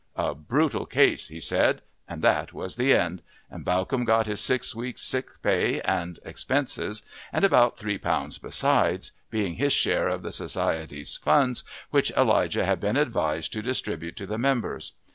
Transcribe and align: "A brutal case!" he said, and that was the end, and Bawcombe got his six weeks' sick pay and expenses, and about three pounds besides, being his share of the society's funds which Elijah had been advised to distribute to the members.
"A 0.15 0.33
brutal 0.33 0.87
case!" 0.87 1.27
he 1.27 1.39
said, 1.39 1.83
and 2.07 2.23
that 2.23 2.53
was 2.53 2.75
the 2.75 2.91
end, 2.91 3.21
and 3.51 3.63
Bawcombe 3.63 4.03
got 4.03 4.25
his 4.25 4.41
six 4.41 4.73
weeks' 4.73 5.03
sick 5.03 5.27
pay 5.43 5.79
and 5.81 6.19
expenses, 6.25 7.03
and 7.31 7.45
about 7.45 7.77
three 7.77 7.99
pounds 7.99 8.39
besides, 8.39 9.11
being 9.29 9.57
his 9.57 9.73
share 9.73 10.07
of 10.07 10.23
the 10.23 10.31
society's 10.31 11.17
funds 11.17 11.63
which 11.91 12.09
Elijah 12.17 12.65
had 12.65 12.79
been 12.79 12.97
advised 12.97 13.53
to 13.53 13.61
distribute 13.61 14.15
to 14.15 14.25
the 14.25 14.39
members. 14.39 14.93